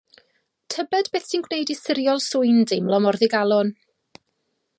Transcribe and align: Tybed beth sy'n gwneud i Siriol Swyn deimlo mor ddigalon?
Tybed 0.75 1.09
beth 1.15 1.27
sy'n 1.27 1.45
gwneud 1.49 1.73
i 1.75 1.77
Siriol 1.81 2.25
Swyn 2.31 2.61
deimlo 2.73 3.03
mor 3.05 3.21
ddigalon? 3.21 3.75